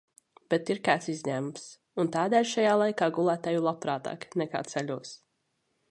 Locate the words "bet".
0.51-0.69